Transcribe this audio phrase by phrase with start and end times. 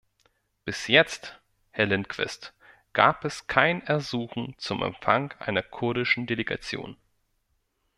[0.65, 1.39] Bis jetzt,
[1.69, 2.55] Herr Lindqvist,
[2.93, 6.97] gab es kein Ersuchen zum Empfang einer kurdischen Delegation.